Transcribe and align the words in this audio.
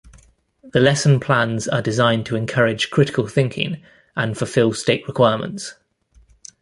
The 0.63 0.79
lesson 0.79 1.19
plans 1.19 1.67
are 1.67 1.83
designed 1.83 2.25
to 2.25 2.35
encourage 2.35 2.89
critical 2.89 3.27
thinking 3.27 3.83
and 4.15 4.35
fulfill 4.35 4.73
State 4.73 5.07
requirements. 5.07 5.75